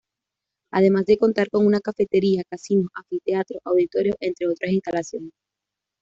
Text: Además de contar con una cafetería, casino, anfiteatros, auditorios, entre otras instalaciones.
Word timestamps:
Además 0.73 1.05
de 1.05 1.19
contar 1.19 1.51
con 1.51 1.63
una 1.63 1.79
cafetería, 1.79 2.41
casino, 2.49 2.89
anfiteatros, 2.95 3.61
auditorios, 3.63 4.15
entre 4.19 4.47
otras 4.47 4.71
instalaciones. 4.71 5.31